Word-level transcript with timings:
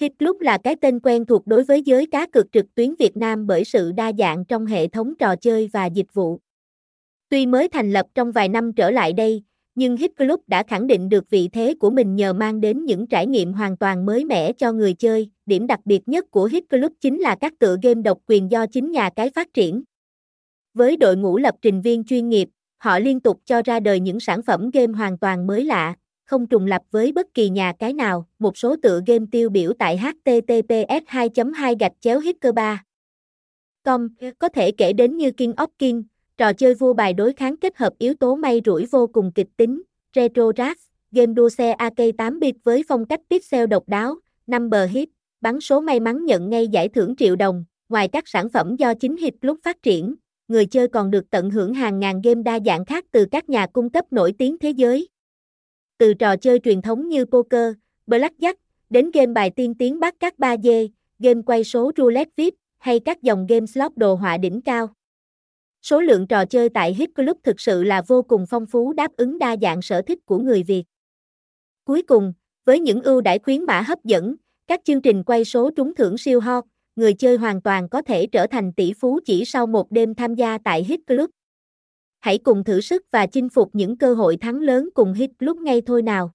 Hit 0.00 0.12
Club 0.18 0.40
là 0.40 0.58
cái 0.58 0.76
tên 0.80 1.00
quen 1.00 1.24
thuộc 1.26 1.46
đối 1.46 1.64
với 1.64 1.82
giới 1.82 2.06
cá 2.06 2.26
cược 2.26 2.52
trực 2.52 2.74
tuyến 2.74 2.94
Việt 2.98 3.16
Nam 3.16 3.46
bởi 3.46 3.64
sự 3.64 3.92
đa 3.92 4.12
dạng 4.18 4.44
trong 4.44 4.66
hệ 4.66 4.88
thống 4.88 5.14
trò 5.18 5.36
chơi 5.36 5.70
và 5.72 5.86
dịch 5.86 6.14
vụ. 6.14 6.38
Tuy 7.28 7.46
mới 7.46 7.68
thành 7.68 7.92
lập 7.92 8.06
trong 8.14 8.32
vài 8.32 8.48
năm 8.48 8.72
trở 8.72 8.90
lại 8.90 9.12
đây, 9.12 9.42
nhưng 9.74 9.96
Hit 9.96 10.16
Club 10.16 10.40
đã 10.46 10.62
khẳng 10.62 10.86
định 10.86 11.08
được 11.08 11.30
vị 11.30 11.48
thế 11.52 11.74
của 11.80 11.90
mình 11.90 12.16
nhờ 12.16 12.32
mang 12.32 12.60
đến 12.60 12.84
những 12.84 13.06
trải 13.06 13.26
nghiệm 13.26 13.52
hoàn 13.52 13.76
toàn 13.76 14.06
mới 14.06 14.24
mẻ 14.24 14.52
cho 14.52 14.72
người 14.72 14.94
chơi. 14.94 15.30
Điểm 15.46 15.66
đặc 15.66 15.80
biệt 15.84 16.08
nhất 16.08 16.30
của 16.30 16.44
Hit 16.44 16.64
Club 16.70 16.92
chính 17.00 17.20
là 17.20 17.36
các 17.40 17.52
tựa 17.58 17.76
game 17.82 18.02
độc 18.02 18.18
quyền 18.26 18.50
do 18.50 18.66
chính 18.66 18.92
nhà 18.92 19.10
cái 19.16 19.30
phát 19.30 19.54
triển. 19.54 19.82
Với 20.74 20.96
đội 20.96 21.16
ngũ 21.16 21.38
lập 21.38 21.54
trình 21.62 21.80
viên 21.80 22.04
chuyên 22.04 22.28
nghiệp, 22.28 22.48
họ 22.78 22.98
liên 22.98 23.20
tục 23.20 23.40
cho 23.44 23.62
ra 23.64 23.80
đời 23.80 24.00
những 24.00 24.20
sản 24.20 24.42
phẩm 24.42 24.70
game 24.70 24.92
hoàn 24.92 25.18
toàn 25.18 25.46
mới 25.46 25.64
lạ, 25.64 25.94
không 26.28 26.46
trùng 26.46 26.66
lập 26.66 26.82
với 26.90 27.12
bất 27.12 27.34
kỳ 27.34 27.48
nhà 27.48 27.72
cái 27.78 27.92
nào. 27.92 28.26
Một 28.38 28.58
số 28.58 28.76
tựa 28.82 29.00
game 29.06 29.24
tiêu 29.32 29.50
biểu 29.50 29.72
tại 29.78 29.98
https 29.98 31.04
2 31.06 31.28
2 31.54 31.76
gạch 31.80 31.92
chéo 32.00 32.20
hitter 32.20 32.54
3 32.54 32.84
com 33.84 34.08
có 34.38 34.48
thể 34.48 34.70
kể 34.70 34.92
đến 34.92 35.16
như 35.16 35.30
King 35.30 35.52
of 35.52 35.66
King, 35.78 36.02
trò 36.36 36.52
chơi 36.52 36.74
vua 36.74 36.92
bài 36.92 37.12
đối 37.12 37.32
kháng 37.32 37.56
kết 37.56 37.76
hợp 37.76 37.92
yếu 37.98 38.14
tố 38.14 38.36
may 38.36 38.60
rủi 38.64 38.86
vô 38.86 39.06
cùng 39.06 39.32
kịch 39.34 39.48
tính, 39.56 39.82
Retro 40.14 40.52
Rats, 40.56 40.80
game 41.12 41.32
đua 41.32 41.48
xe 41.48 41.72
arcade 41.72 42.12
8 42.12 42.40
bit 42.40 42.54
với 42.64 42.84
phong 42.88 43.06
cách 43.06 43.20
pixel 43.30 43.66
độc 43.66 43.88
đáo, 43.88 44.14
Number 44.46 44.90
Hit, 44.90 45.08
bắn 45.40 45.60
số 45.60 45.80
may 45.80 46.00
mắn 46.00 46.24
nhận 46.24 46.50
ngay 46.50 46.68
giải 46.68 46.88
thưởng 46.88 47.16
triệu 47.16 47.36
đồng. 47.36 47.64
Ngoài 47.88 48.08
các 48.08 48.28
sản 48.28 48.48
phẩm 48.48 48.76
do 48.76 48.94
chính 48.94 49.16
Hit 49.16 49.34
lúc 49.40 49.58
phát 49.64 49.82
triển, 49.82 50.14
người 50.48 50.66
chơi 50.66 50.88
còn 50.88 51.10
được 51.10 51.30
tận 51.30 51.50
hưởng 51.50 51.74
hàng 51.74 52.00
ngàn 52.00 52.20
game 52.20 52.42
đa 52.42 52.58
dạng 52.66 52.84
khác 52.84 53.04
từ 53.10 53.26
các 53.30 53.48
nhà 53.48 53.66
cung 53.66 53.90
cấp 53.90 54.04
nổi 54.10 54.32
tiếng 54.38 54.58
thế 54.58 54.70
giới. 54.70 55.08
Từ 55.98 56.14
trò 56.14 56.36
chơi 56.36 56.58
truyền 56.58 56.82
thống 56.82 57.08
như 57.08 57.24
poker, 57.24 57.72
blackjack, 58.06 58.54
đến 58.90 59.10
game 59.10 59.32
bài 59.32 59.50
tiên 59.50 59.74
tiến 59.74 60.00
bắt 60.00 60.14
các 60.20 60.34
3D, 60.38 60.88
game 61.18 61.42
quay 61.46 61.64
số 61.64 61.92
roulette 61.96 62.30
VIP, 62.36 62.54
hay 62.78 63.00
các 63.00 63.22
dòng 63.22 63.46
game 63.46 63.66
slot 63.66 63.96
đồ 63.96 64.14
họa 64.14 64.38
đỉnh 64.38 64.60
cao. 64.60 64.88
Số 65.82 66.00
lượng 66.00 66.26
trò 66.26 66.44
chơi 66.44 66.68
tại 66.68 66.94
Hit 66.94 67.10
Club 67.14 67.36
thực 67.42 67.60
sự 67.60 67.82
là 67.82 68.02
vô 68.06 68.22
cùng 68.22 68.46
phong 68.46 68.66
phú 68.66 68.92
đáp 68.92 69.16
ứng 69.16 69.38
đa 69.38 69.56
dạng 69.62 69.82
sở 69.82 70.02
thích 70.02 70.18
của 70.26 70.38
người 70.38 70.62
Việt. 70.62 70.84
Cuối 71.84 72.02
cùng, 72.02 72.32
với 72.64 72.80
những 72.80 73.02
ưu 73.02 73.20
đãi 73.20 73.38
khuyến 73.38 73.64
mã 73.64 73.80
hấp 73.80 74.04
dẫn, 74.04 74.34
các 74.66 74.80
chương 74.84 75.02
trình 75.02 75.24
quay 75.24 75.44
số 75.44 75.70
trúng 75.70 75.94
thưởng 75.94 76.18
siêu 76.18 76.40
hot, 76.40 76.64
người 76.96 77.14
chơi 77.14 77.36
hoàn 77.36 77.62
toàn 77.62 77.88
có 77.88 78.02
thể 78.02 78.26
trở 78.26 78.46
thành 78.46 78.72
tỷ 78.72 78.92
phú 78.92 79.20
chỉ 79.24 79.44
sau 79.44 79.66
một 79.66 79.92
đêm 79.92 80.14
tham 80.14 80.34
gia 80.34 80.58
tại 80.64 80.84
Hit 80.84 81.00
Club. 81.06 81.30
Hãy 82.20 82.38
cùng 82.38 82.64
thử 82.64 82.80
sức 82.80 83.02
và 83.10 83.26
chinh 83.26 83.48
phục 83.48 83.70
những 83.72 83.96
cơ 83.96 84.14
hội 84.14 84.36
thắng 84.36 84.60
lớn 84.60 84.88
cùng 84.94 85.12
Hit 85.12 85.30
Club 85.38 85.58
ngay 85.58 85.82
thôi 85.86 86.02
nào. 86.02 86.32